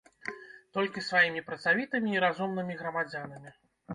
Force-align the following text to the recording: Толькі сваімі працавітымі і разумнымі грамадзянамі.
Толькі 0.77 1.03
сваімі 1.07 1.43
працавітымі 1.49 2.09
і 2.17 2.23
разумнымі 2.25 2.79
грамадзянамі. 2.83 3.55